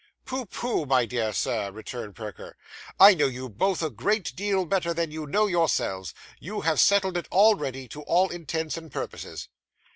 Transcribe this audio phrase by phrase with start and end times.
[0.25, 2.57] 'Pooh, pooh, my dear Sir,' returned Perker.
[2.99, 6.15] 'I know you both a great deal better than you know yourselves.
[6.39, 9.47] You have settled it already, to all intents and purposes.